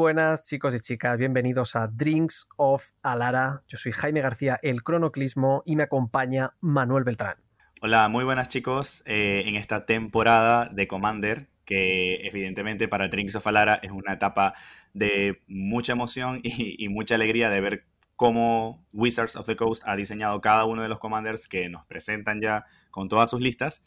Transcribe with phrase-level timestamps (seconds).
[0.00, 3.62] buenas chicos y chicas, bienvenidos a Drinks of Alara.
[3.68, 7.36] Yo soy Jaime García, el cronoclismo, y me acompaña Manuel Beltrán.
[7.82, 9.02] Hola, muy buenas chicos.
[9.04, 14.54] Eh, en esta temporada de Commander, que evidentemente para Drinks of Alara es una etapa
[14.94, 17.84] de mucha emoción y, mucha alegría de ver
[18.16, 22.40] cómo Wizards of the Coast ha diseñado cada uno de los Commanders que nos presentan
[22.40, 23.82] ya con todas sus listas.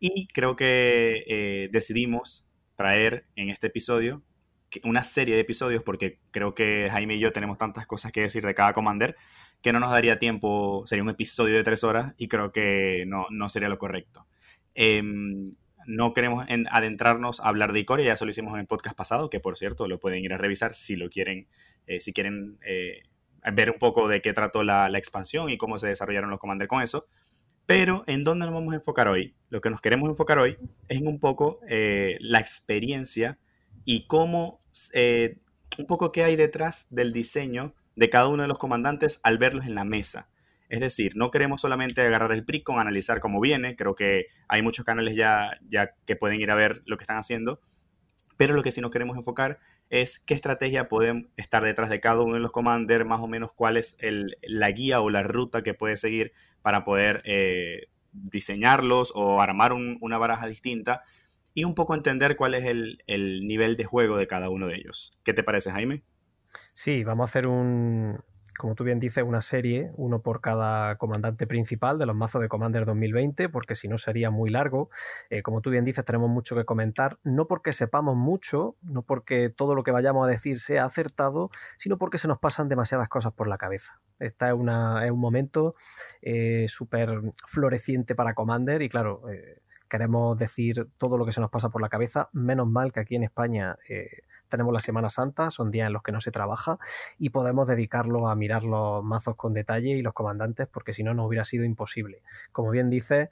[0.00, 4.22] Y creo que eh, decidimos traer en este episodio
[4.84, 8.44] una serie de episodios, porque creo que Jaime y yo tenemos tantas cosas que decir
[8.44, 9.16] de cada Commander,
[9.62, 13.26] que no nos daría tiempo, sería un episodio de tres horas y creo que no,
[13.30, 14.26] no sería lo correcto.
[14.74, 15.44] Em,
[15.86, 19.30] no queremos adentrarnos a hablar de Icoria, ya eso lo hicimos en el podcast pasado,
[19.30, 21.48] que por cierto lo pueden ir a revisar si lo quieren,
[21.86, 23.02] eh, si quieren eh,
[23.54, 26.68] ver un poco de qué trató la, la, expansión y cómo se desarrollaron los Commander
[26.68, 27.06] con eso.
[27.68, 30.56] Pero en dónde nos vamos a enfocar hoy, lo que nos queremos enfocar hoy
[30.88, 33.38] es en un poco eh, la experiencia
[33.90, 34.60] y cómo,
[34.92, 35.38] eh,
[35.78, 39.64] un poco qué hay detrás del diseño de cada uno de los comandantes al verlos
[39.64, 40.28] en la mesa.
[40.68, 44.84] Es decir, no queremos solamente agarrar el PRICON, analizar cómo viene, creo que hay muchos
[44.84, 47.62] canales ya, ya que pueden ir a ver lo que están haciendo,
[48.36, 52.20] pero lo que sí nos queremos enfocar es qué estrategia pueden estar detrás de cada
[52.20, 53.96] uno de los commanders, más o menos cuál es
[54.42, 60.18] la guía o la ruta que puede seguir para poder eh, diseñarlos o armar una
[60.18, 61.04] baraja distinta
[61.58, 65.10] y un poco entender cuál es el, nivel de juego de cada uno de ellos.
[65.24, 66.04] ¿Qué te parece, Jaime?
[66.72, 68.20] Sí, vamos a hacer un,
[68.56, 72.48] como tú bien dices, una serie, uno por cada comandante principal de los mazos de
[72.48, 74.88] Commander 2020, porque si no sería muy largo.
[75.30, 79.48] Eh, como tú bien dices, tenemos mucho que comentar, no porque sepamos mucho, no porque
[79.48, 83.32] todo lo que vayamos a decir sea acertado, sino porque se nos pasan demasiadas cosas
[83.32, 84.00] por la cabeza.
[84.20, 85.74] Este es, una, es un momento
[86.22, 91.50] eh, súper floreciente para Commander y claro, eh, queremos decir todo lo que se nos
[91.50, 92.28] pasa por la cabeza.
[92.32, 96.02] Menos mal que aquí en España eh, tenemos la Semana Santa, son días en los
[96.02, 96.78] que no se trabaja
[97.18, 101.14] y podemos dedicarlo a mirar los mazos con detalle y los comandantes, porque si no,
[101.14, 102.22] no hubiera sido imposible.
[102.52, 103.30] Como bien dice,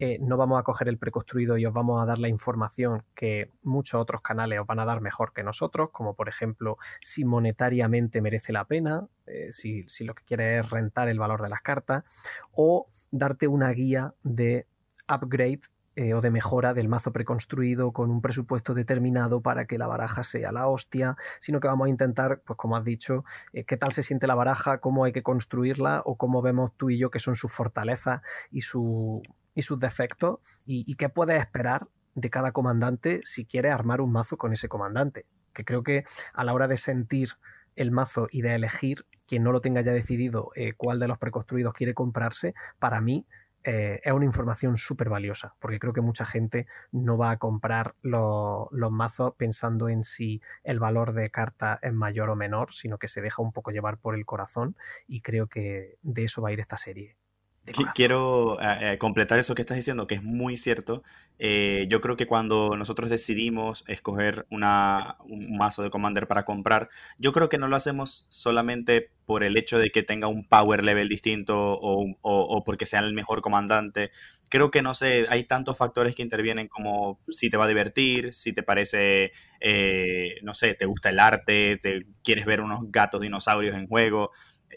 [0.00, 3.50] eh, no vamos a coger el preconstruido y os vamos a dar la información que
[3.62, 8.20] muchos otros canales os van a dar mejor que nosotros, como por ejemplo si monetariamente
[8.20, 11.62] merece la pena, eh, si, si lo que quieres es rentar el valor de las
[11.62, 12.02] cartas,
[12.52, 14.66] o darte una guía de
[15.08, 15.60] upgrade
[15.96, 20.24] eh, o de mejora del mazo preconstruido con un presupuesto determinado para que la baraja
[20.24, 23.92] sea la hostia, sino que vamos a intentar, pues como has dicho, eh, qué tal
[23.92, 27.20] se siente la baraja, cómo hay que construirla o cómo vemos tú y yo que
[27.20, 29.22] son sus fortalezas y, su,
[29.54, 34.36] y sus defectos y, qué puedes esperar de cada comandante si quiere armar un mazo
[34.36, 35.26] con ese comandante.
[35.52, 37.30] Que creo que a la hora de sentir
[37.76, 41.18] el mazo y de elegir, quien no lo tenga ya decidido eh, cuál de los
[41.18, 43.26] preconstruidos quiere comprarse, para mí
[43.64, 47.94] eh, es una información súper valiosa, porque creo que mucha gente no va a comprar
[48.02, 53.08] los mazos pensando en si el valor de carta es mayor o menor, sino que
[53.08, 54.76] se deja un poco llevar por el corazón
[55.06, 57.16] y creo que de eso va a ir esta serie.
[57.94, 61.02] Quiero eh, eh, completar eso que estás diciendo, que es muy cierto.
[61.38, 66.90] Eh, yo creo que cuando nosotros decidimos escoger una, un mazo de Commander para comprar,
[67.16, 70.84] yo creo que no lo hacemos solamente por el hecho de que tenga un power
[70.84, 74.10] level distinto o, o, porque sea el mejor comandante.
[74.50, 78.34] Creo que, no sé, hay tantos factores que intervienen como si te va a divertir,
[78.34, 79.32] si te parece,
[80.42, 84.30] no sé, te gusta el arte, te quieres ver unos gatos dinosaurios en juego.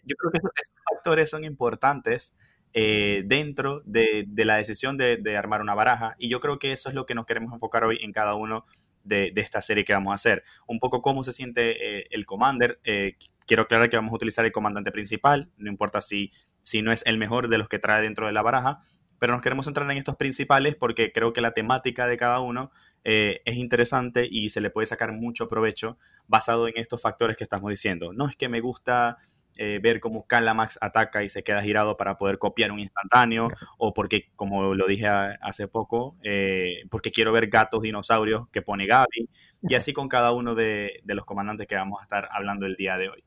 [0.04, 0.52] Yo creo que esos
[0.90, 2.34] factores son importantes
[2.74, 6.16] eh, dentro de, la decisión de, armar una baraja.
[6.20, 8.66] Y yo creo que eso es lo que nos queremos enfocar hoy en cada uno
[9.04, 10.44] de, esta serie que vamos a hacer.
[10.68, 12.80] Un poco cómo se siente eh, el commander.
[12.84, 16.92] Eh, quiero aclarar que vamos a utilizar el comandante principal, no importa si, si no
[16.92, 18.82] es el mejor de los que trae dentro de la baraja,
[19.20, 22.72] pero nos queremos centrar en estos principales porque creo que la temática de cada uno
[23.04, 25.98] es interesante y se le puede sacar mucho provecho
[26.28, 28.12] basado en estos factores que estamos diciendo.
[28.12, 29.18] No es que me gusta
[29.57, 33.94] eh, ver cómo Calamax ataca y se queda girado para poder copiar un instantáneo, o
[33.94, 39.30] porque, como lo dije hace poco, eh, porque quiero ver gatos dinosaurios que pone Gaby,
[39.63, 42.98] y así con cada uno de, los comandantes que vamos a estar hablando el día
[42.98, 43.24] de hoy.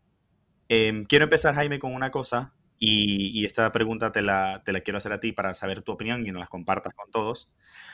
[0.69, 4.99] Em, quiero empezar, Jaime, con una cosa, y, esta pregunta te la, te la, quiero
[4.99, 7.51] hacer a ti para saber tu opinión y nos las compartas con todos.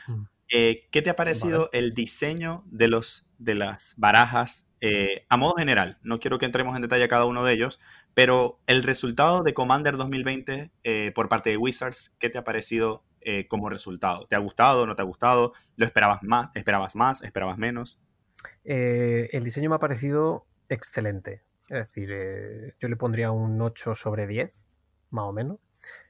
[0.07, 0.23] Mm.
[0.49, 4.66] Eh, ¿Qué te ha parecido el diseño de, los, de las barajas
[5.29, 5.97] a modo general?
[6.03, 7.79] No quiero que entremos en detalle a cada uno de ellos,
[8.17, 13.03] pero el resultado de Commander 2020 eh, por parte de Wizards, ¿qué te ha parecido
[13.21, 14.25] eh, como resultado?
[14.25, 14.87] ¿Te ha gustado?
[14.87, 15.53] ¿No te ha gustado?
[15.75, 16.49] ¿Lo esperabas más?
[16.55, 17.21] ¿Esperabas más?
[17.21, 18.01] ¿Esperabas menos?
[18.63, 21.43] Eh, el diseño me ha parecido excelente.
[21.69, 24.65] Es decir, yo le pondría un 8 sobre 10,
[25.11, 25.59] más o menos.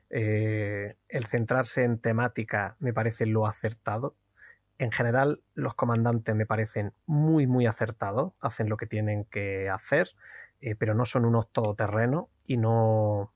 [0.10, 4.16] el centrarse en temática me parece lo acertado.
[4.80, 10.10] En general, los comandantes me parecen muy, muy acertados, hacen lo que tienen que hacer,
[10.62, 13.34] eh, pero no son unos todoterrenos y no,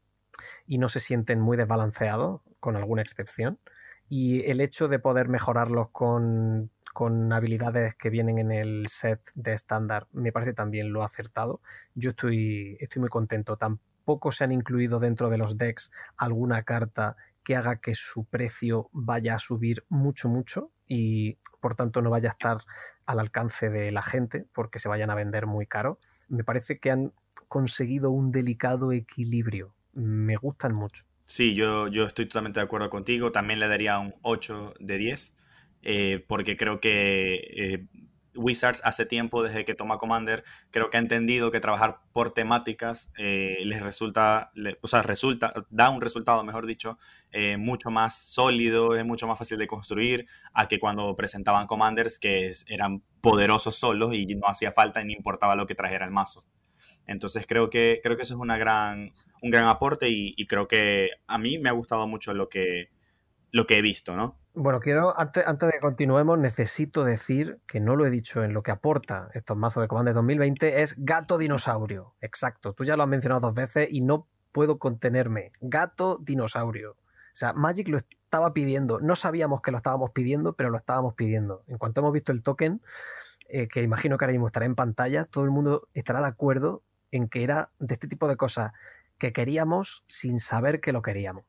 [0.67, 3.59] y no se sienten muy desbalanceados, con alguna excepción.
[4.07, 9.53] Y el hecho de poder mejorarlos con, con habilidades que vienen en el set de
[9.53, 11.61] estándar me parece también lo acertado.
[11.95, 13.57] Yo estoy, estoy muy contento.
[13.57, 18.89] Tampoco se han incluido dentro de los decks alguna carta que haga que su precio
[18.91, 22.57] vaya a subir mucho, mucho y por tanto no vaya a estar
[23.05, 25.99] al alcance de la gente porque se vayan a vender muy caro.
[26.27, 27.13] Me parece que han
[27.47, 29.73] conseguido un delicado equilibrio.
[29.93, 31.05] Me gustan mucho.
[31.25, 33.31] Sí, yo, yo estoy totalmente de acuerdo contigo.
[33.31, 35.33] También le daría un 8 de 10
[35.83, 37.87] eh, porque creo que eh,
[38.35, 43.11] Wizards hace tiempo, desde que toma Commander, creo que ha entendido que trabajar por temáticas
[43.17, 44.51] eh, les resulta,
[44.81, 46.97] o sea, resulta, da un resultado, mejor dicho,
[47.31, 52.19] eh, mucho más sólido, es mucho más fácil de construir a que cuando presentaban Commanders
[52.19, 56.45] que eran poderosos solos y no hacía falta ni importaba lo que trajera el mazo.
[57.07, 59.11] Entonces creo que, creo que eso es una gran,
[59.41, 62.89] un gran aporte y, y creo que a mí me ha gustado mucho lo que,
[63.51, 64.40] lo que he visto, ¿no?
[64.53, 68.53] Bueno, quiero, antes, antes de que continuemos, necesito decir, que no lo he dicho en
[68.53, 72.15] lo que aporta estos mazos de Commander 2020, es gato dinosaurio.
[72.19, 75.53] Exacto, tú ya lo has mencionado dos veces y no puedo contenerme.
[75.61, 76.91] Gato dinosaurio.
[76.91, 78.99] O sea, Magic lo estaba pidiendo.
[78.99, 81.63] No sabíamos que lo estábamos pidiendo, pero lo estábamos pidiendo.
[81.67, 82.81] En cuanto hemos visto el token,
[83.47, 86.83] eh, que imagino que ahora mismo estará en pantalla, todo el mundo estará de acuerdo
[87.11, 88.73] en que era de este tipo de cosas
[89.17, 91.45] que queríamos sin saber que lo queríamos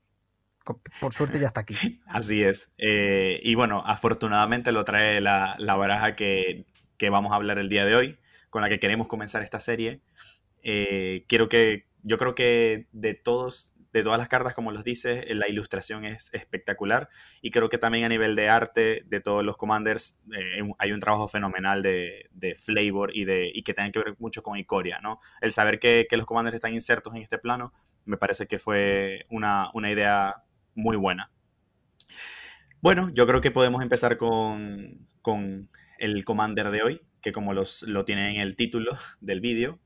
[1.00, 1.74] por suerte ya está aquí.
[2.06, 2.70] Así es.
[2.78, 6.66] Eh, y bueno, afortunadamente lo trae la, baraja que,
[7.10, 8.18] vamos a hablar el día de hoy,
[8.50, 10.00] con la que queremos comenzar esta serie.
[10.62, 15.24] Eh, quiero que, yo creo que de todos, de todas las cartas, como los dices,
[15.34, 17.08] la ilustración es espectacular.
[17.40, 21.00] Y creo que también a nivel de arte de todos los commanders eh, hay un
[21.00, 25.18] trabajo fenomenal de, flavor y, de, y que tiene que ver mucho con Icoria, ¿no?
[25.40, 27.72] El saber que, los commanders están insertos en este plano
[28.04, 30.44] me parece que fue una, una idea
[30.74, 31.30] muy buena.
[32.82, 35.08] Bueno, yo creo que podemos empezar con,
[35.98, 39.78] el commander de hoy, que como los, lo tiene en el título del vídeo,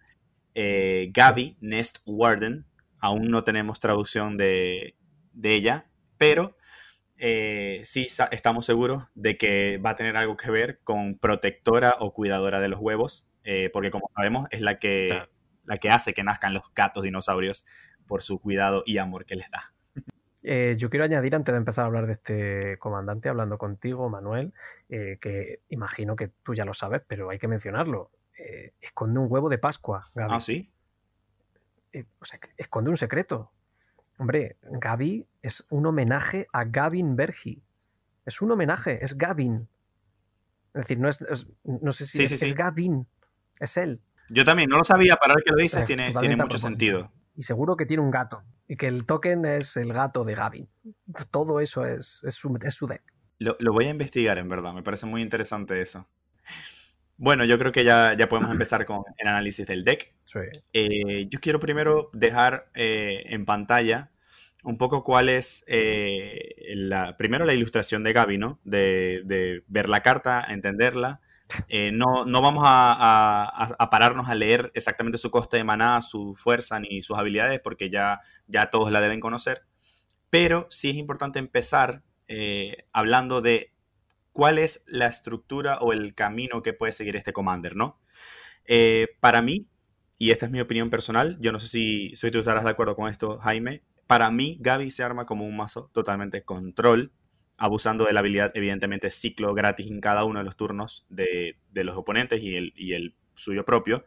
[0.54, 2.64] eh, Gaby Nest Warden.
[2.98, 4.96] Aún no tenemos traducción de,
[5.42, 6.56] ella, pero
[7.18, 12.14] eh, sí estamos seguros de que va a tener algo que ver con protectora o
[12.14, 15.22] cuidadora de los huevos, eh, porque como sabemos es la que,
[15.64, 17.66] la que hace que nazcan los gatos dinosaurios
[18.06, 19.75] por su cuidado y amor que les da.
[20.48, 24.54] Eh, yo quiero añadir, antes de empezar a hablar de este comandante, hablando contigo, Manuel,
[24.88, 28.12] eh, que imagino que tú ya lo sabes, pero hay que mencionarlo.
[28.38, 30.34] Eh, esconde un huevo de Pascua, Gaby.
[30.34, 30.70] ¿Ah, sí?
[32.20, 33.50] o sea, esconde un secreto.
[34.18, 37.64] Hombre, Gaby es un homenaje a Gavin Bergi.
[38.24, 39.68] Es un homenaje, es Gavin.
[40.74, 41.24] Es decir, no, es,
[41.64, 43.08] no sé si es, Gavin,
[43.58, 44.00] es él.
[44.28, 47.10] Yo también, no lo sabía, para el que lo dices tiene, tiene mucho sentido.
[47.36, 48.42] Y seguro que tiene un gato.
[48.66, 50.68] Y que el token es el gato de Gavin.
[51.30, 52.48] Todo eso es, es, su,
[52.86, 53.02] deck.
[53.38, 54.72] Lo, voy a investigar, en verdad.
[54.72, 56.06] Me parece muy interesante eso.
[57.18, 60.12] Bueno, yo creo que ya, ya podemos empezar con el análisis del deck.
[60.72, 64.10] Eh, yo quiero primero dejar eh, en pantalla
[64.66, 68.58] un poco cuál es eh, la, primero la ilustración de Gaby, ¿no?
[68.64, 71.20] De, de, ver la carta, entenderla,
[71.68, 76.80] eh, no, no, vamos a, pararnos a leer exactamente su coste de maná, su fuerza
[76.80, 79.64] ni sus habilidades, porque ya, ya todos la deben conocer.
[80.30, 83.72] Pero sí es importante empezar eh, hablando de
[84.32, 87.98] cuál es la estructura o el camino que puede seguir este commander, ¿no?
[88.66, 89.66] Eh, para mí,
[90.18, 93.08] y esta es mi opinión personal, yo no sé si, tú estarás de acuerdo con
[93.08, 97.12] esto, Jaime, para mí Gaby se arma como un mazo totalmente control,
[97.56, 101.96] abusando de la habilidad, evidentemente, ciclo gratis en cada uno de los turnos de, los
[101.96, 104.04] oponentes y el, suyo propio.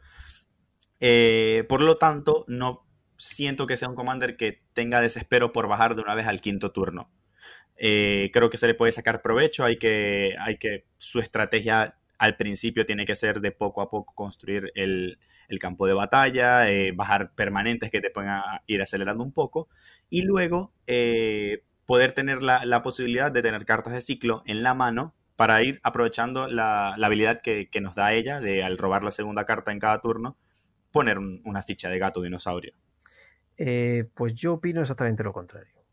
[1.00, 5.96] Eh, por lo tanto, no siento que sea un commander que tenga desespero por bajar
[5.96, 7.12] de una vez al quinto turno.
[7.76, 12.36] Eh, creo que se le puede sacar provecho, hay que, hay que, su estrategia al
[12.36, 15.18] principio tiene que ser de poco a poco construir el,
[15.60, 19.70] campo de batalla, eh, bajar permanentes que te puedan ir acelerando un poco,
[20.10, 20.74] y luego
[21.90, 26.48] poder tener la, posibilidad de tener cartas de ciclo en la mano para ir aprovechando
[26.48, 30.38] la, habilidad que, nos da ella de al robar la segunda carta en cada turno,
[30.92, 32.76] poner una ficha de gato dinosaurio.
[33.58, 35.84] Eh, pues yo opino exactamente lo contrario.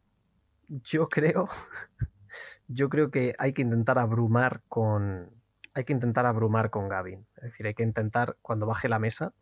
[0.69, 1.47] Yo creo,
[2.69, 5.31] yo creo que hay que intentar abrumar con,
[5.73, 7.27] hay que intentar abrumar con Gavin.
[7.37, 9.33] Es decir, hay que intentar cuando baje la mesa,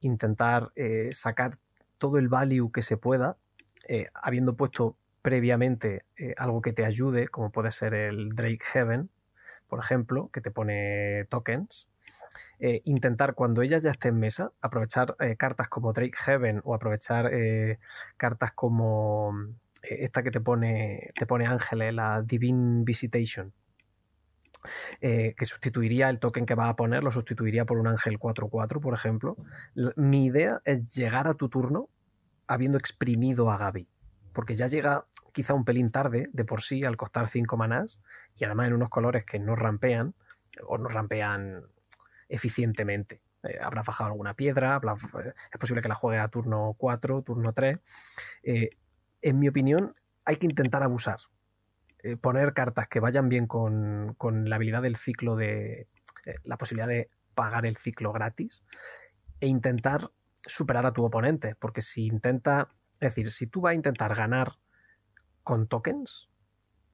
[0.00, 1.54] intentar eh, sacar
[1.96, 3.38] todo el value que se pueda,
[3.88, 9.10] eh, habiendo puesto previamente eh, algo que te ayude, como puede ser el Drake Heaven,
[9.68, 11.88] por ejemplo, que te pone tokens,
[12.58, 16.74] eh, intentar cuando ella ya esté en mesa, aprovechar eh, cartas como Drake Heaven o
[16.74, 17.30] aprovechar
[18.16, 19.32] cartas como
[19.82, 23.52] esta que te pone, te pone Ángeles, la Divine Visitation,
[25.00, 28.94] que sustituiría el token que vas a poner, lo sustituiría por un ángel 4-4, por
[28.94, 29.36] ejemplo.
[29.96, 31.88] mi idea es llegar a tu turno
[32.48, 33.86] habiendo exprimido a Gaby,
[34.38, 38.00] porque ya llega quizá un pelín tarde de por sí al costar 5 manás
[38.36, 40.14] y además en unos colores que no rampean
[40.64, 41.64] o no rampean
[42.28, 43.20] eficientemente.
[43.42, 47.52] Eh, habrá fajado alguna piedra, eh, es posible que la juegue a turno 4, turno
[47.52, 47.80] 3.
[48.44, 48.70] Eh,
[49.22, 49.90] en mi opinión,
[50.24, 51.18] hay que intentar abusar.
[52.20, 55.88] poner cartas que vayan bien con, la habilidad del ciclo de.
[56.44, 58.62] la posibilidad de pagar el ciclo gratis.
[59.40, 60.12] E intentar
[60.46, 61.56] superar a tu oponente.
[61.56, 62.68] Porque si intenta.
[63.00, 64.58] Es decir, si tú vas a intentar ganar
[65.42, 66.30] con tokens,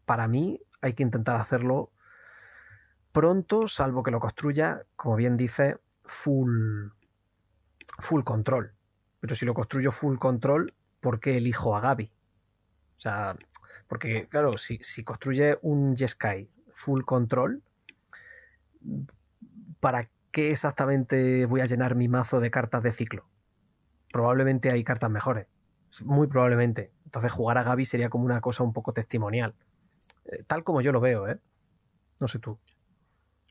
[0.05, 1.93] para mí hay que intentar hacerlo
[3.13, 6.89] pronto, salvo que lo construya, como bien dice, full,
[7.99, 8.75] full control.
[9.21, 12.13] Pero si lo construyo full control, ¿por qué elijo a Gaby?
[12.97, 13.37] O sea,
[13.89, 17.63] porque claro, si, construye un Jeskai full control,
[19.81, 23.29] ¿para qué exactamente voy a llenar mi mazo de cartas de ciclo?
[24.13, 25.47] Probablemente hay cartas mejores.
[26.03, 26.93] Muy probablemente.
[27.05, 29.55] Entonces jugar a Gaby sería como una cosa un poco testimonial.
[30.25, 31.39] Eh, tal como yo lo veo, ¿eh?
[32.21, 32.59] No sé tú.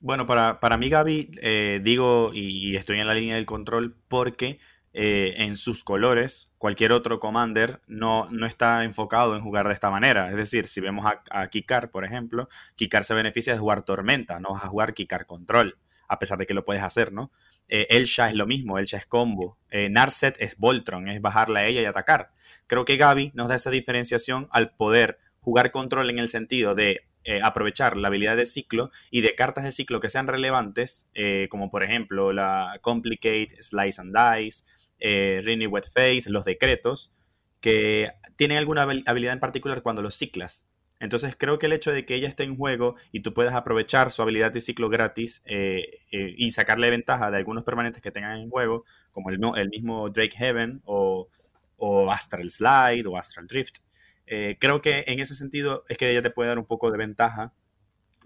[0.01, 4.59] Bueno, para, para mí Gaby, eh, digo, y, estoy en la línea del control porque
[4.91, 9.89] eh, en sus colores, cualquier otro commander no, no está enfocado en jugar de esta
[9.89, 10.29] manera.
[10.29, 14.49] Es decir, si vemos a, Kikar, por ejemplo, Kikar se beneficia de jugar Tormenta, no
[14.51, 15.77] vas a jugar Kikar Control,
[16.09, 17.31] a pesar de que lo puedes hacer, ¿no?
[17.69, 19.57] Eh, Elsha es lo mismo, Elsha es combo.
[19.89, 22.29] Narset es Voltron, es bajarla a ella y atacar.
[22.67, 27.07] Creo que Gaby nos da esa diferenciación al poder jugar control en el sentido de
[27.25, 31.47] eh, aprovechar la habilidad de ciclo y de cartas de ciclo que sean relevantes, eh,
[31.49, 34.65] como por ejemplo la Complicate, Slice and Dice,
[34.99, 37.13] eh, Wet Faith, los decretos,
[37.61, 40.65] que tienen alguna habilidad en particular cuando los ciclas.
[41.03, 44.09] Entonces creo que el hecho de que ella esté en juego y tú puedas aprovechar
[44.09, 48.49] su habilidad de ciclo gratis eh, y sacarle ventaja de algunos permanentes que tengan en
[48.49, 51.27] juego, como el, mismo Drake Heaven o,
[51.75, 53.79] o Astral Slide o Astral Drift,
[54.27, 56.97] eh, creo que en ese sentido es que ella te puede dar un poco de
[56.97, 57.53] ventaja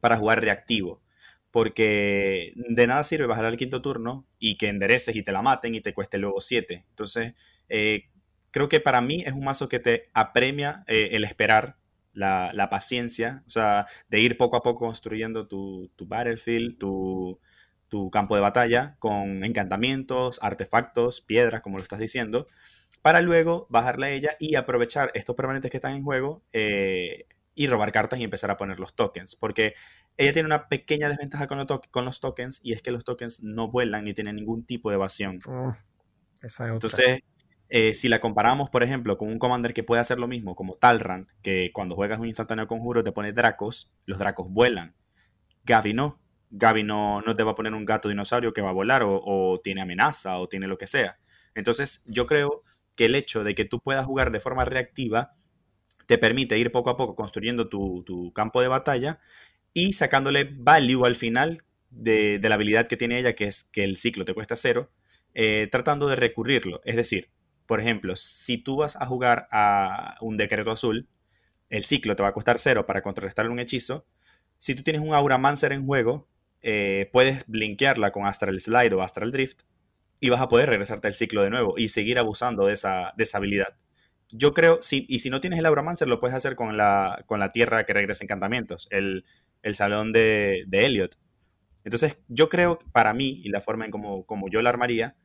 [0.01, 1.01] para jugar reactivo.
[1.49, 5.73] Porque de nada sirve bajar al quinto turno y que endereces y te la maten
[5.73, 6.85] y te cueste luego 7.
[6.89, 7.33] Entonces,
[7.69, 8.09] eh,
[8.51, 11.76] creo que para mí es un mazo que te apremia eh, el esperar,
[12.17, 17.39] la, paciencia, o sea, de ir poco a poco construyendo tu, battlefield, tu,
[17.87, 22.47] tu campo de batalla con encantamientos, artefactos, piedras, como lo estás diciendo,
[23.01, 27.67] para luego bajarla a ella y aprovechar estos permanentes que están en juego eh, y
[27.67, 29.35] robar cartas y empezar a poner los tokens.
[29.35, 29.73] Porque
[30.17, 34.05] ella tiene una pequeña desventaja con, los tokens y es que los tokens no vuelan
[34.05, 35.39] ni tienen ningún tipo de evasión.
[35.47, 35.69] Mm,
[36.73, 37.19] Entonces,
[37.69, 40.75] eh, si la comparamos, por ejemplo, con un commander que puede hacer lo mismo, como
[40.75, 44.95] Talrand, que cuando juegas un instantáneo conjuro te pone dracos, los dracos vuelan.
[45.65, 46.19] Gaby no.
[46.49, 49.21] Gaby no, no te va a poner un gato dinosaurio que va a volar o,
[49.23, 51.19] o tiene amenaza o tiene lo que sea.
[51.55, 52.63] Entonces, yo creo
[52.95, 55.35] que el hecho de que tú puedas jugar de forma reactiva
[56.07, 59.19] te permite ir poco a poco construyendo tu, campo de batalla
[59.73, 61.59] y sacándole value al final
[61.91, 64.91] de, la habilidad que tiene ella, que es que el ciclo te cuesta cero,
[65.33, 66.81] eh, tratando de recurrirlo.
[66.85, 67.29] Es decir,
[67.67, 71.07] por ejemplo, si tú vas a jugar a un decreto azul,
[71.69, 74.05] el ciclo te va a costar cero para contrarrestar un hechizo.
[74.57, 76.27] Si tú tienes un Aura Mancer en juego,
[76.61, 79.61] eh, puedes blinkearla con Astral Slide o Astral Drift
[80.19, 83.23] y vas a poder regresarte al ciclo de nuevo y seguir abusando de esa, de
[83.23, 83.77] esa habilidad.
[84.31, 87.39] Yo creo, sí, y si no tienes el Auramancer, lo puedes hacer con la, con
[87.39, 89.25] la tierra que regresa encantamientos, el,
[89.61, 91.17] el salón de, de Elliot.
[91.83, 95.15] Entonces, yo creo, para mí, y la forma en como, como yo la armaría,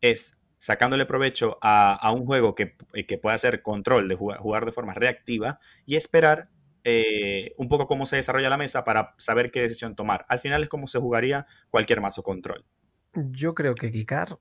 [0.00, 4.64] es sacándole provecho a, a un juego que, que pueda hacer control, de jugar, jugar
[4.64, 6.50] de forma reactiva, y esperar
[6.88, 10.24] eh, un poco cómo se desarrolla la mesa para saber qué decisión tomar.
[10.28, 12.64] Al final es como se jugaría cualquier mazo control.
[13.12, 14.38] Yo creo que Kikar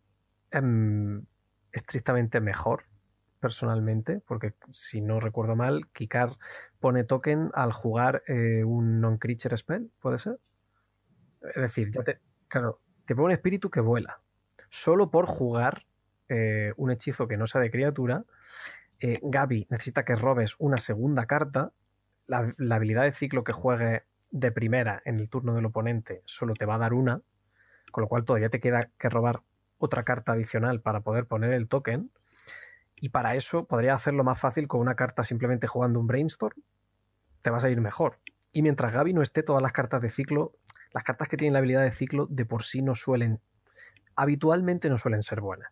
[0.51, 1.25] es em,
[1.71, 2.83] estrictamente mejor,
[3.39, 6.37] personalmente, porque si no recuerdo mal, Kikar
[6.79, 10.39] pone token al jugar eh, un non-creature spell, ¿puede ser?
[11.41, 14.21] Es decir, ya te, claro, te pone un espíritu que vuela.
[14.69, 15.81] Solo por jugar
[16.29, 18.25] eh, un hechizo que no sea de criatura,
[18.99, 21.73] eh, Gaby necesita que robes una segunda carta.
[22.27, 26.53] La, la habilidad de ciclo que juegue de primera en el turno del oponente solo
[26.53, 27.21] te va a dar una,
[27.91, 29.41] con lo cual todavía te queda que robar
[29.77, 32.11] otra carta adicional para poder poner el token.
[32.95, 36.61] Y para eso podría hacerlo más fácil con una carta simplemente jugando un brainstorm.
[37.41, 38.19] Te vas a ir mejor.
[38.51, 40.53] Y mientras Gaby no esté, todas las cartas de ciclo
[40.95, 43.41] las cartas que tienen la habilidad de ciclo de por sí no suelen,
[44.15, 45.69] habitualmente no suelen ser buenas.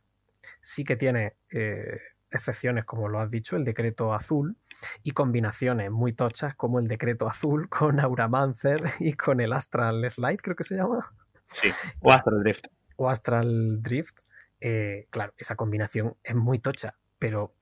[0.61, 1.99] Sí que tiene eh,
[2.31, 4.57] excepciones, como lo has dicho, el decreto azul,
[5.03, 10.37] y combinaciones muy tochas como el decreto azul con Auramancer y con el Astral Slide,
[10.37, 10.99] creo que se llama.
[11.45, 11.69] Sí,
[12.01, 12.67] o Astral Drift.
[12.95, 14.17] O Astral Drift.
[14.59, 17.53] Eh, claro, esa combinación es muy tocha, pero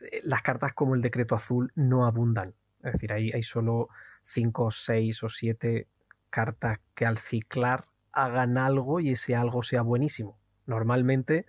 [0.00, 2.54] eh, las cartas como el decreto azul no abundan.
[2.82, 3.88] Es decir, hay, hay solo
[4.22, 5.88] 5, 6 o 7
[6.30, 10.38] cartas que al ciclar hagan algo y ese algo sea buenísimo.
[10.66, 11.46] Normalmente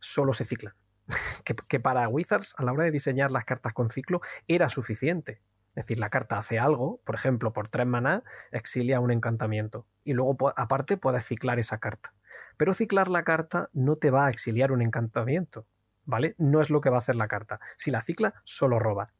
[0.00, 0.74] solo se ciclan.
[1.44, 5.40] que, para Wizards, a la hora de diseñar las cartas con ciclo, era suficiente.
[5.70, 9.86] Es decir, la carta hace algo, por ejemplo, por tres maná, exilia un encantamiento.
[10.02, 12.12] Y luego, aparte, puedes ciclar esa carta.
[12.56, 15.66] Pero ciclar la carta no te va a exiliar un encantamiento.
[16.04, 16.34] ¿Vale?
[16.38, 17.60] No es lo que va a hacer la carta.
[17.76, 19.12] Si la cicla, solo roba.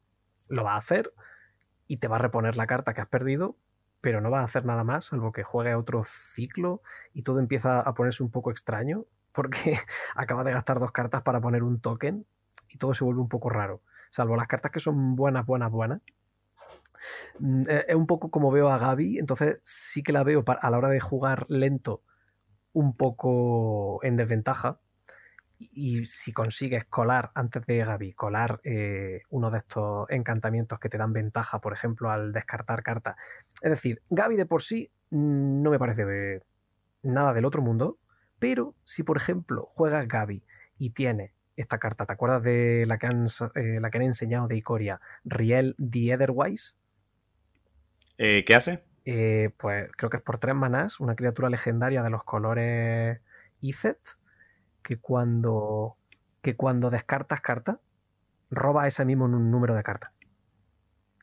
[0.49, 1.13] Lo va a hacer
[1.87, 3.57] y te va a reponer la carta que has perdido,
[4.01, 6.81] pero no va a hacer nada más, salvo que juegue otro ciclo
[7.13, 9.77] y todo empieza a ponerse un poco extraño porque
[10.15, 12.25] acaba de gastar dos cartas para poner un token
[12.69, 13.81] y todo se vuelve un poco raro.
[14.09, 16.01] Salvo las cartas que son buenas, buenas, buenas.
[17.39, 20.69] Mm, eh, es un poco como veo a Gaby, entonces sí que la veo a
[20.69, 22.03] la hora de jugar lento
[22.73, 24.79] un poco en desventaja.
[25.59, 30.97] Y si consigues colar antes de Gaby, colar eh, uno de estos encantamientos que te
[30.97, 33.15] dan ventaja, por ejemplo, al descartar cartas.
[33.61, 36.41] Es decir, Gaby de por sí mm, no me parece
[37.03, 37.99] nada del otro mundo,
[38.41, 40.43] pero si, por ejemplo, juega Gaby
[40.79, 44.47] y tiene esta carta, ¿te acuerdas de la que han, eh, la que han enseñado
[44.47, 44.99] de Icoria?
[45.23, 46.73] Riel the Otherwise.
[48.17, 48.83] Eh, ¿Qué hace?
[49.05, 53.21] Eh, pues creo que es por tres manás, una criatura legendaria de los colores
[53.59, 53.99] Izet,
[54.81, 55.97] que cuando,
[56.41, 57.79] que cuando descartas carta,
[58.49, 60.13] roba ese mismo número de cartas.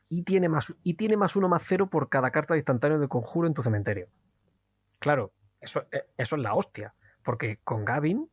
[0.07, 3.09] Y tiene, más, y tiene más uno más cero por cada carta de instantáneo de
[3.09, 4.07] conjuro en tu cementerio.
[4.99, 5.85] Claro, eso,
[6.17, 6.95] eso es la hostia.
[7.29, 8.27] Porque con Gavin,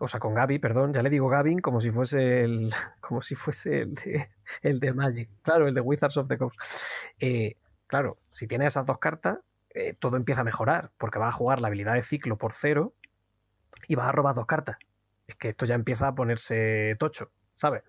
[0.00, 3.36] o sea, con Gaby, perdón, ya le digo Gavin como si fuese el, como si
[3.36, 4.28] fuese el de,
[4.62, 6.60] el de Magic, claro, el de Wizards of the Coast.
[7.20, 9.38] Eh, claro, si tiene esas dos cartas,
[9.72, 12.92] eh, todo empieza a mejorar, porque va a jugar la habilidad de ciclo por cero
[13.86, 14.78] y va a robar dos cartas.
[15.28, 17.84] Es que esto ya empieza a ponerse tocho, ¿sabes?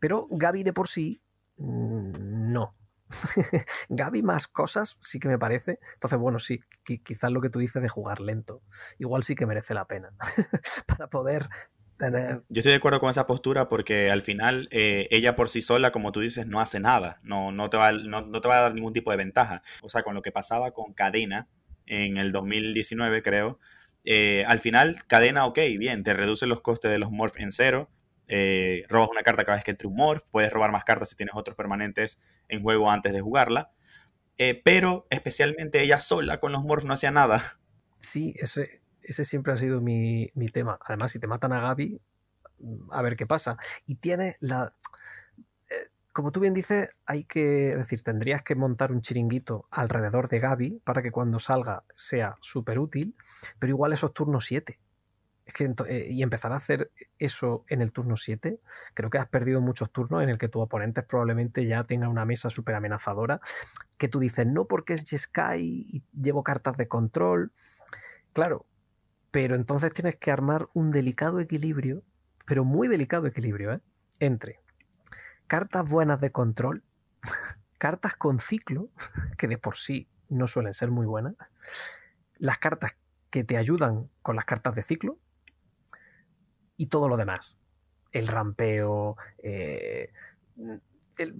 [0.00, 1.22] Pero Gaby de por sí,
[1.56, 2.74] mm, no.
[3.88, 5.78] Gaby más cosas sí que me parece.
[5.94, 6.60] Entonces, bueno, sí,
[7.04, 8.62] quizás lo que tú dices de jugar lento,
[8.98, 10.12] igual sí que merece la pena
[10.86, 11.48] para poder
[11.96, 12.40] tener...
[12.48, 15.92] Yo estoy de acuerdo con esa postura porque al final eh, ella por sí sola,
[15.92, 18.74] como tú dices, no hace nada, no, no, te va, no, te va a dar
[18.74, 19.62] ningún tipo de ventaja.
[19.82, 21.48] O sea, con lo que pasaba con Cadena
[21.86, 23.58] en el 2019, creo.
[24.04, 27.90] Eh, al final, cadena, ok, bien, te reduce los costes de los morph en cero,
[28.32, 31.16] eh, robas una carta cada vez que entre un morph, puedes robar más cartas si
[31.16, 33.72] tienes otros permanentes en juego antes de jugarla.
[34.38, 37.42] Eh, pero especialmente ella sola con los morphs no hacía nada.
[37.98, 40.78] Sí, ese, ese siempre ha sido mi, tema.
[40.86, 42.00] Además, si te matan a Gaby,
[42.92, 43.56] a ver qué pasa.
[43.84, 44.76] Y tiene la.
[45.68, 47.74] Eh, como tú bien dices, hay que.
[47.76, 52.78] decir, tendrías que montar un chiringuito alrededor de Gaby para que cuando salga sea súper
[52.78, 53.16] útil,
[53.58, 54.78] pero igual esos turnos 7
[55.88, 58.60] eh, y empezar a hacer eso en el turno 7,
[58.94, 62.24] creo que has perdido muchos turnos en el que tu oponente probablemente ya tenga una
[62.24, 63.40] mesa súper amenazadora,
[63.98, 67.52] que tú dices, no porque es Jeskai y llevo cartas de control.
[68.32, 68.66] Claro,
[69.30, 72.02] pero entonces tienes que armar un delicado equilibrio,
[72.46, 73.80] pero muy delicado equilibrio, ¿eh?
[74.18, 74.60] entre
[75.46, 76.84] cartas buenas de control,
[77.78, 78.90] cartas con ciclo,
[79.38, 81.34] que de por sí no suelen ser muy buenas,
[82.38, 82.96] las cartas
[83.30, 85.18] que te ayudan con las cartas de ciclo,
[86.80, 87.58] y todo lo demás.
[88.10, 90.12] El rampeo, eh,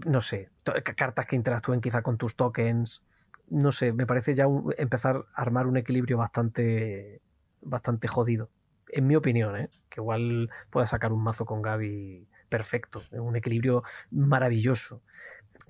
[0.07, 0.51] no sé,
[0.97, 3.03] cartas que interactúen quizá con tus tokens.
[3.49, 4.45] No sé, me parece ya
[4.77, 7.23] empezar a armar un equilibrio bastante,
[7.63, 8.51] bastante jodido.
[8.89, 9.71] En mi opinión, ¿eh?
[9.89, 15.01] que igual pueda sacar un mazo con Gaby perfecto, un equilibrio maravilloso.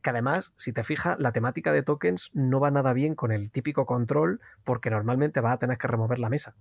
[0.03, 3.53] Que además, si te fijas, la temática de tokens no va nada bien con el
[3.53, 6.57] típico control, porque normalmente vas a tener que remover la mesa.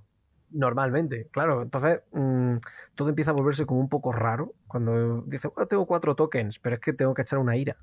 [0.52, 1.62] Normalmente, claro.
[1.62, 2.56] Entonces, mm,
[2.96, 6.82] todo empieza a volverse como un poco raro cuando dice, tengo cuatro tokens, pero es
[6.82, 7.78] que tengo que echar una ira.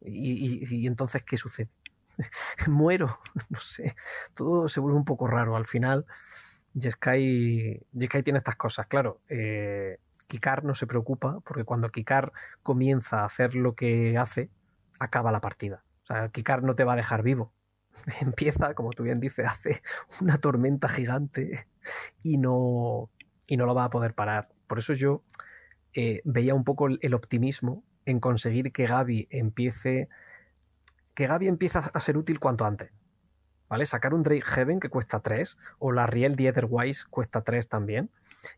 [0.00, 1.70] Y, entonces, ¿qué sucede?
[2.68, 3.08] Muero,
[3.50, 3.94] no sé.
[4.34, 5.56] Todo se vuelve un poco raro.
[5.56, 6.06] Al final,
[6.78, 7.82] Jeskai,
[8.24, 8.86] tiene estas cosas.
[8.86, 14.50] Claro, eh, Kikar no se preocupa porque cuando Kikar comienza a hacer lo que hace,
[15.00, 15.84] acaba la partida.
[16.04, 17.52] O sea, Kikar no te va a dejar vivo.
[18.20, 19.82] empieza, como tú bien dices, hace
[20.20, 21.66] una tormenta gigante
[22.22, 23.10] y no,
[23.46, 24.48] y no lo va a poder parar.
[24.66, 25.24] Por eso yo
[25.94, 30.08] eh, veía un poco el, optimismo en conseguir que Gaby empiece
[31.14, 32.92] que Gaby empiece a ser útil cuanto antes.
[33.68, 33.86] ¿vale?
[33.86, 38.10] Sacar un Drake Heaven que cuesta 3, o la Riel the Otherwise cuesta 3 también,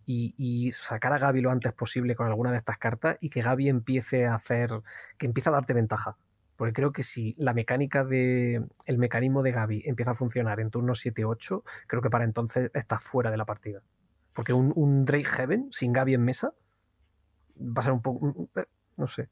[0.06, 3.68] y, sacar a Gaby lo antes posible con alguna de estas cartas y que Gaby
[3.68, 4.70] empiece a hacer,
[5.18, 6.16] que empiece a darte ventaja.
[6.60, 8.62] Porque creo que si la mecánica de.
[8.84, 13.02] el mecanismo de Gaby empieza a funcionar en turno 7-8, creo que para entonces estás
[13.02, 13.82] fuera de la partida.
[14.34, 16.52] Porque un, Drake Heaven sin Gaby en mesa
[17.56, 18.46] va a ser un poco.
[18.56, 18.64] Eh,
[18.98, 19.30] no sé.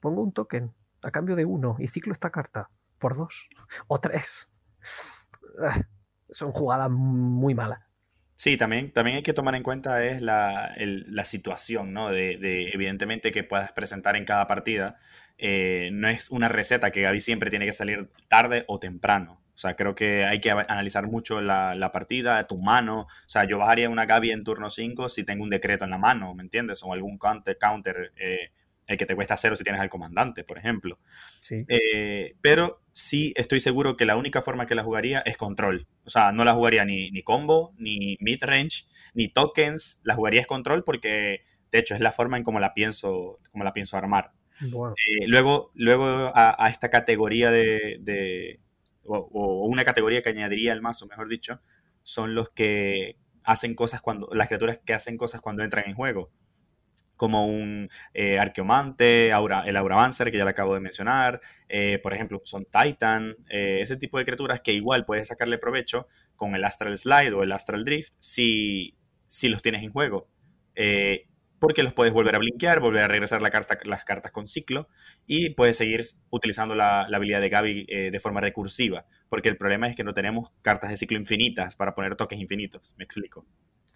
[0.00, 0.74] Pongo un token
[1.04, 3.48] a cambio de uno y ciclo esta carta por dos
[3.86, 4.50] o tres.
[5.58, 5.80] Ah,
[6.28, 7.78] son jugadas muy malas.
[8.36, 10.74] Sí, también, también hay que tomar en cuenta es la,
[11.24, 12.10] situación, ¿no?
[12.10, 14.98] De, evidentemente que puedas presentar en cada partida.
[15.38, 19.40] Eh, no es una receta que Gaby siempre tiene que salir tarde o temprano.
[19.54, 23.02] O sea, creo que hay que analizar mucho la, partida, tu mano.
[23.02, 25.98] O sea, yo bajaría una Gaby en turno 5 si tengo un decreto en la
[25.98, 26.82] mano, ¿me entiendes?
[26.82, 28.50] O algún counter, counter eh,
[28.86, 30.98] el que te cuesta cero si tienes al comandante, por ejemplo.
[31.40, 31.64] Sí.
[31.68, 35.88] Eh, pero sí estoy seguro que la única forma que la jugaría es control.
[36.04, 40.00] O sea, no la jugaría ni, ni combo, ni mid-range, ni tokens.
[40.04, 43.64] La jugaría es control porque, de hecho, es la forma en cómo la pienso, cómo
[43.64, 44.32] la pienso armar.
[44.62, 48.60] Eh, luego, luego a, esta categoría de,
[49.04, 51.60] o, una categoría que añadiría al mazo, mejor dicho,
[52.02, 56.30] son los que hacen cosas cuando, las criaturas que hacen cosas cuando entran en juego
[57.16, 62.14] como un eh, Arqueomante, Aura, el Auramancer, que ya le acabo de mencionar, eh, por
[62.14, 66.64] ejemplo, son Titan, eh, ese tipo de criaturas que igual puedes sacarle provecho con el
[66.64, 70.28] Astral Slide o el Astral Drift si, si los tienes en juego.
[71.58, 74.88] porque los puedes volver a blinkear, volver a regresar la carta, las cartas con ciclo
[75.26, 79.06] y puedes seguir utilizando la, la habilidad de Gaby de forma recursiva.
[79.30, 82.94] Porque el problema es que no tenemos cartas de ciclo infinitas para poner toques infinitos.
[82.98, 83.46] Me explico.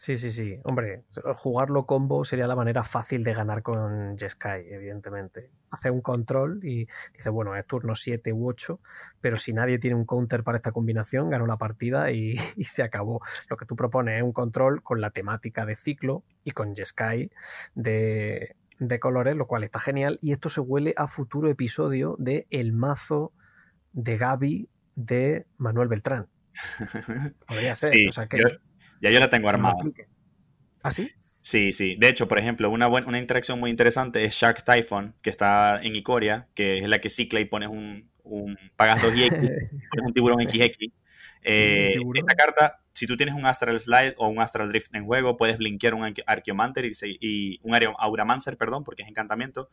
[0.03, 0.59] Sí, sí, sí.
[0.65, 5.51] Hombre, jugarlo combo sería la manera fácil de ganar con Jeskai, evidentemente.
[5.71, 8.81] Hace un control y dice, bueno, es turno 7 u 8,
[9.21, 12.35] pero si nadie tiene un counter para esta combinación, ganó la partida y,
[12.65, 13.21] se acabó.
[13.51, 17.31] Lo que tú propones es un control con la temática de ciclo y con Jeskai
[17.75, 20.19] de, de colores, lo cual está genial.
[20.23, 23.35] Y esto se huele a futuro episodio de El mazo
[23.93, 26.27] de Gaby de Manuel Beltrán.
[27.47, 27.93] Podría ser.
[28.09, 28.39] o sea, que,
[29.01, 29.77] ya yo la tengo armada.
[30.83, 31.11] ¿Ah, sí?
[31.43, 31.97] Sí, sí.
[31.99, 35.81] De hecho, por ejemplo, una, buena, una interacción muy interesante es Shark Typhon, que está
[35.83, 39.31] en Icoria, que es la que cicla y pones un, un pagas 2 x
[39.91, 40.93] pones un tiburón XX.
[41.43, 45.37] Eh, esta carta, si tú tienes un Astral Slide o un Astral Drift en juego,
[45.37, 49.71] puedes blinkear un Archeomancer y, y un Auramancer, perdón, porque es encantamiento,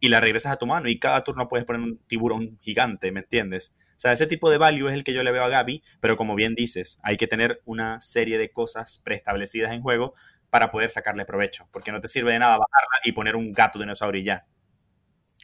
[0.00, 3.20] y la regresas a tu mano y cada turno puedes poner un tiburón gigante, ¿me
[3.20, 3.74] entiendes?
[4.00, 6.16] O sea, ese tipo de value es el que yo le veo a Gaby, pero
[6.16, 10.14] como bien dices, hay que tener una serie de cosas preestablecidas en juego
[10.48, 13.78] para poder sacarle provecho, porque no te sirve de nada bajarla y poner un gato
[13.78, 14.46] dinosaurio y ya.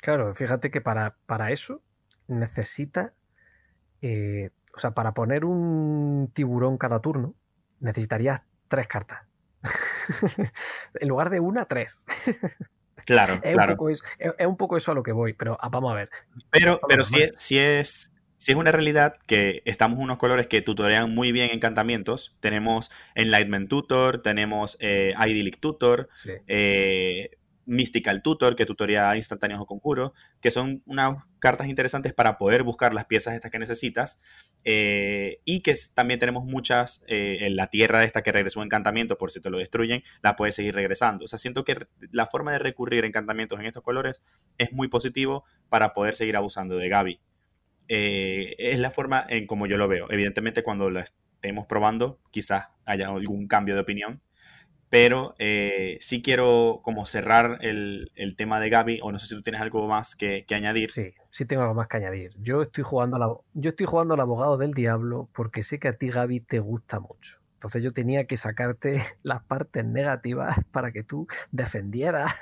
[0.00, 1.82] Claro, fíjate que para, para eso
[2.28, 3.12] necesita,
[4.00, 7.34] eh, o sea, para poner un tiburón cada turno,
[7.80, 9.20] necesitarías tres cartas.
[10.94, 12.06] en lugar de una, tres.
[13.04, 13.72] Claro, es, claro.
[13.72, 15.96] Un poco eso, es, un poco eso a lo que voy, pero ah, vamos a
[15.96, 16.10] ver.
[16.50, 21.14] Pero, pero si, si, es, si es una realidad que estamos unos colores que tutorean
[21.14, 22.36] muy bien encantamientos.
[22.40, 26.08] Tenemos Enlightenment Tutor, tenemos eh, Idyllic Tutor,
[26.46, 27.30] eh,
[27.64, 32.94] Mystical Tutor, que tutoría instantáneos o conjuros, que son unas cartas interesantes para poder buscar
[32.94, 34.18] las piezas estas que necesitas.
[34.64, 39.40] Eh, y que también tenemos muchas, en la tierra esta que regresó encantamiento, por si
[39.40, 41.24] te lo destruyen, la puedes seguir regresando.
[41.24, 44.22] O sea, siento que la forma de recurrir a encantamientos en estos colores
[44.58, 47.20] es muy positivo para poder seguir abusando de Gaby.
[47.88, 50.06] Eh, es la forma en como yo lo veo.
[50.10, 54.22] Evidentemente, cuando la estemos probando, quizás haya algún cambio de opinión.
[54.88, 59.42] Pero eh, sí quiero como cerrar el, tema de Gaby, o no sé si tú
[59.42, 60.90] tienes algo más que, añadir.
[60.90, 62.34] Sí, sí tengo algo más que añadir.
[62.38, 65.98] Yo estoy jugando la, yo estoy jugando al abogado del diablo porque sé que a
[65.98, 67.40] ti, Gaby, te gusta mucho.
[67.54, 72.32] Entonces yo tenía que sacarte las partes negativas para que tú defendieras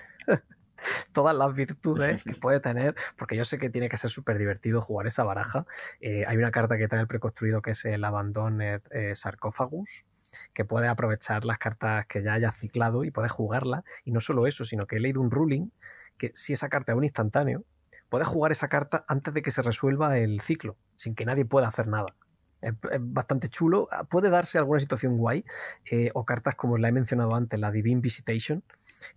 [1.13, 4.81] todas las virtudes que puede tener, porque yo sé que tiene que ser súper divertido
[4.81, 5.67] jugar esa baraja.
[6.01, 10.05] Eh, hay una carta que trae el preconstruido que es el Abandoned eh, Sarcophagus,
[10.53, 13.85] que puede aprovechar las cartas que ya haya ciclado y puede jugarla.
[14.05, 15.71] Y no solo eso, sino que he leído un ruling
[16.17, 17.65] que si esa carta es un instantáneo,
[18.09, 21.69] puedes jugar esa carta antes de que se resuelva el ciclo, sin que nadie pueda
[21.69, 22.15] hacer nada
[22.65, 23.89] es, bastante chulo.
[23.91, 25.45] Ah, puede darse alguna situación guay
[25.91, 28.65] eh, o cartas como la he mencionado antes, la Divine Visitation,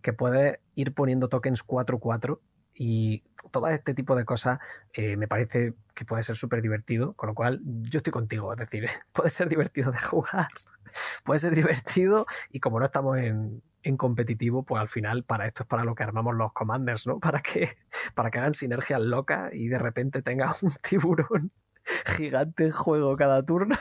[0.02, 2.40] que puede ir poniendo tokens 4-4
[2.80, 4.60] y todo este tipo de cosas
[4.94, 8.58] eh, me parece que puede ser súper divertido, con lo cual yo estoy contigo, es
[8.58, 10.48] decir, puede ser divertido de jugar,
[11.24, 15.64] puede ser divertido y como no estamos en, en, competitivo, pues al final para esto
[15.64, 17.20] es para lo que armamos los commanders, ¿no?
[17.28, 17.78] Para que,
[18.14, 21.52] para que hagan sinergias locas y de repente tengas un tiburón
[22.18, 23.76] gigante en juego cada turno.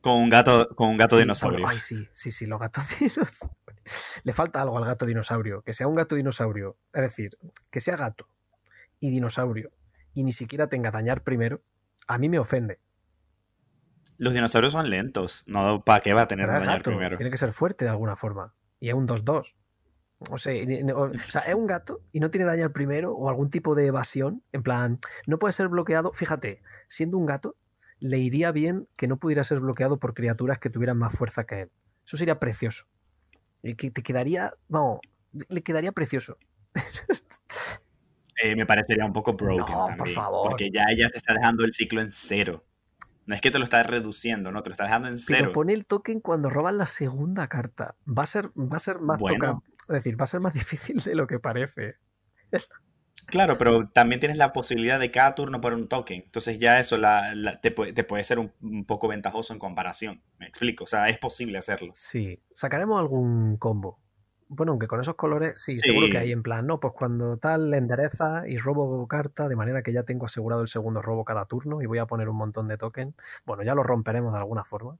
[0.00, 1.60] Con un gato, con un gato Sí, dinosaurio.
[1.60, 3.50] bueno, ay, sí, sí, sí, los gatos dinosaurios.
[4.22, 5.62] Le falta algo al gato dinosaurio.
[5.62, 6.76] Que sea un gato dinosaurio.
[6.92, 7.38] Es decir,
[7.70, 8.28] que sea gato
[9.00, 9.72] y dinosaurio
[10.12, 11.62] y ni siquiera tenga dañar primero,
[12.06, 12.80] a mí me ofende.
[14.18, 15.42] Los dinosaurios son lentos.
[15.46, 17.16] No, ¿para qué va a tener dañar gato, primero?
[17.16, 18.54] tiene que ser fuerte de alguna forma.
[18.78, 19.54] Y es un 2-2.
[20.30, 20.54] O sea,
[20.96, 24.42] o sea, es un gato y no tiene dañar primero o algún tipo de evasión.
[24.52, 26.12] En plan, no puede ser bloqueado.
[26.12, 27.56] Fíjate, siendo un gato,
[27.98, 31.62] le iría bien que no pudiera ser bloqueado por criaturas que tuvieran más fuerza que
[31.62, 31.70] él.
[32.06, 32.86] Eso sería precioso.
[33.62, 35.00] Y que te quedaría, vamos,
[35.48, 36.38] le quedaría precioso.
[38.42, 40.50] Eh, me parecería un poco broken No, por favor.
[40.50, 42.64] Porque ya ella te está dejando el ciclo en cero.
[43.26, 45.52] No es que te lo está reduciendo, no, te lo está dejando en Pero cero.
[45.52, 47.94] pone el token cuando roban la segunda carta.
[48.06, 49.38] Va a ser, va a ser más Bueno.
[49.38, 51.94] toca- Es decir, va a ser más difícil de lo que parece.
[53.26, 56.22] Claro, pero también tienes la posibilidad de cada turno por un token.
[56.24, 59.58] Entonces ya eso la- la- te, puede, te puede ser un, un poco ventajoso en
[59.58, 60.22] comparación.
[60.38, 60.84] Me explico.
[60.84, 61.90] O sea, es posible hacerlo.
[61.94, 62.42] Sí.
[62.52, 63.98] ¿Sacaremos algún combo?
[64.48, 66.12] Bueno, aunque con esos colores, sí, seguro Sí.
[66.12, 66.78] que hay en plan, ¿no?
[66.80, 70.68] Pues cuando tal le endereza y robo carta, de manera que ya tengo asegurado el
[70.68, 73.14] segundo robo cada turno y voy a poner un montón de token.
[73.46, 74.98] Bueno, ya lo romperemos de alguna forma.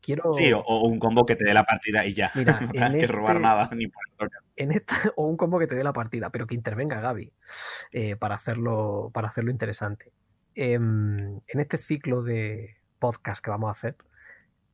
[0.00, 0.32] Quiero.
[0.32, 2.30] Sí, o, o un combo que te dé la partida y ya.
[2.34, 4.30] Mira, no en tienes que robar este- nada ni token.
[4.56, 7.32] en esta, o un combo que te dé la partida, pero que intervenga Gaby
[7.92, 10.12] eh, para, hacerlo, para hacerlo interesante.
[10.54, 13.96] Em, en este ciclo de podcast que vamos a hacer,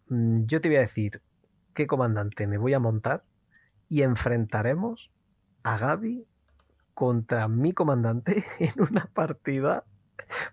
[0.08, 1.22] mm, yo te voy a decir
[1.74, 3.24] qué comandante me voy a montar
[3.88, 5.10] y enfrentaremos
[5.64, 6.26] a Gaby
[6.94, 9.84] contra mi comandante en una partida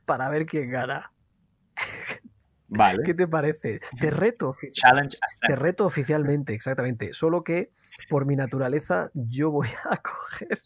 [0.05, 1.11] para ver quién gana.
[2.69, 3.03] Vale.
[3.03, 3.79] ¿Qué te parece?
[3.99, 7.13] Te reto, Challenge te reto oficialmente, exactamente.
[7.13, 7.71] Solo que
[8.09, 10.59] por mi naturaleza yo voy a coger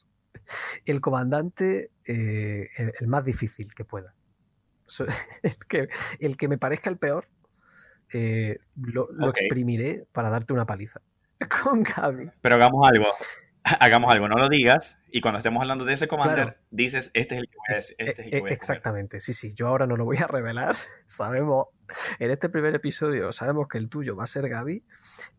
[0.85, 4.13] el comandante eh, el, el más difícil que pueda.
[4.85, 5.05] So-
[5.43, 5.87] El que,
[6.19, 7.29] el que me parezca el peor,
[8.13, 11.01] eh, lo, exprimiré para darte una paliza.
[11.63, 12.31] Con Gaby.
[12.41, 13.05] Pero hagamos algo.
[13.79, 14.97] Hagamos algo, no lo digas.
[15.09, 16.55] Y cuando estemos hablando de ese Claro.
[16.69, 17.95] dices, este es el que voy a decir.
[17.97, 18.75] Este es el que Eh, voy a escoger".
[18.75, 19.53] Exactamente, sí, sí.
[19.55, 20.75] Yo ahora no lo voy a revelar.
[21.05, 21.67] Sabemos,
[22.19, 24.83] en este primer episodio, sabemos que el tuyo va a ser Gaby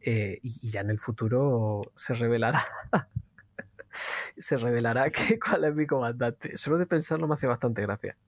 [0.03, 2.65] eh, y, y ya en el futuro se revelará.
[4.37, 6.57] se revelará que, cuál es mi comandante.
[6.57, 8.17] Solo de pensarlo me hace bastante gracia.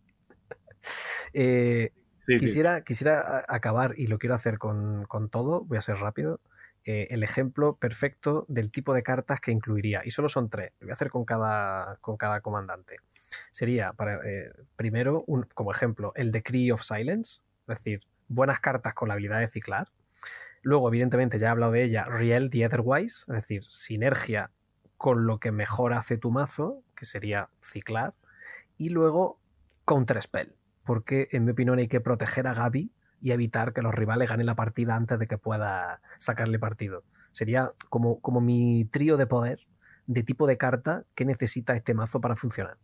[1.32, 2.46] Eh, Sí, sí.
[2.46, 6.40] Quisiera, quisiera acabar, y lo quiero hacer con, con todo, voy a ser rápido,
[6.84, 10.02] eh, el ejemplo perfecto del tipo de cartas que incluiría.
[10.04, 12.96] Y solo son tres, lo voy a hacer con cada, con cada comandante.
[13.52, 18.94] Sería, para, eh, primero, un- como ejemplo, el Decree of Silence, es decir, buenas cartas
[18.94, 19.88] con la habilidad de ciclar.
[20.62, 24.50] Luego, evidentemente, ya he hablado de ella, Riel the Otherwise, es decir, sinergia
[24.96, 28.14] con lo que mejor hace tu mazo, que sería ciclar.
[28.76, 29.40] Y luego,
[29.84, 34.28] Counterspell, porque en mi opinión hay que proteger a Gaby y evitar que los rivales
[34.28, 37.04] ganen la partida antes de que pueda sacarle partido.
[37.32, 39.60] Sería como, como mi trío de poder
[40.06, 42.78] de tipo de carta que necesita este mazo para funcionar.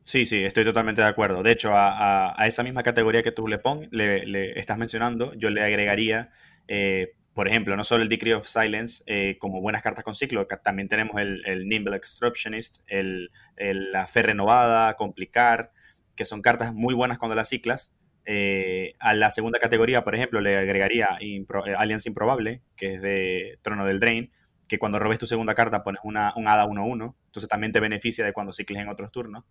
[0.00, 1.42] Sí, sí, estoy totalmente de acuerdo.
[1.42, 5.62] De hecho, a, esa misma categoría que tú le, pon, le, estás mencionando, yo le
[5.62, 6.30] agregaría,
[6.66, 10.46] eh, por ejemplo, no solo el Decree of Silence, eh, como buenas cartas con ciclo,
[10.46, 15.72] también tenemos el, Nimble Extractionist, el, la Fe Renovada, Complicar,
[16.14, 17.92] que son cartas muy buenas cuando las ciclas.
[18.24, 23.58] Eh, a la segunda categoría, por ejemplo, le agregaría Impro- Alianza Improbable, que es de
[23.62, 24.32] Trono del Drain,
[24.68, 28.24] que cuando robes tu segunda carta pones una, un Hada 1-1, entonces también te beneficia
[28.24, 29.44] de cuando cicles en otros turnos.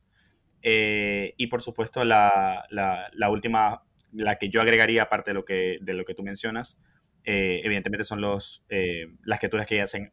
[0.70, 5.46] Eh, y por supuesto, la, la- la última, la que yo agregaría, aparte de lo
[5.46, 6.78] que, de lo que tú mencionas,
[7.24, 10.12] eh, evidentemente son los, eh, las criaturas que hacen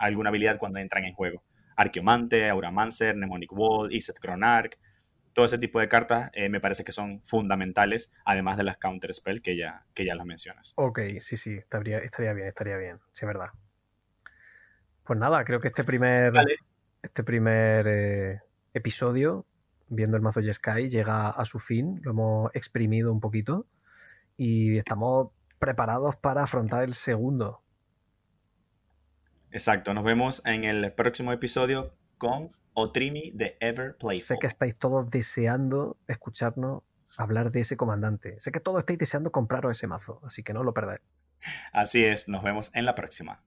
[0.00, 1.44] alguna habilidad cuando entran en juego.
[1.76, 4.76] Arqueomante, Auramancer, Mnemonic Wall, Iset Chronarch,
[5.32, 9.40] todo ese tipo de cartas me parece que son fundamentales, además de las Counter Spell
[9.40, 10.72] que ya, que ya las mencionas.
[10.76, 13.50] Ok, sí, sí, estaría, estaría bien, estaría bien, sí, es verdad.
[15.04, 16.56] Pues nada, creo que este primer, Vale.
[17.02, 18.42] este primer
[18.74, 19.46] episodio,
[19.88, 23.66] viendo el mazo Sky, llega a su fin, lo hemos exprimido un poquito
[24.36, 27.62] y estamos preparados para afrontar el segundo.
[29.50, 34.22] Exacto, nos vemos en el próximo episodio con Otrimi de Ever Playful.
[34.22, 36.82] Sé que estáis todos deseando escucharnos
[37.16, 38.36] hablar de ese comandante.
[38.40, 41.00] Sé que todos estáis deseando compraros ese mazo, así que no lo perdáis.
[41.72, 43.42] Así es, nos vemos en la próxima.